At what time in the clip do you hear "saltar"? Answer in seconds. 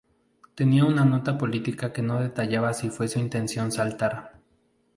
3.71-4.39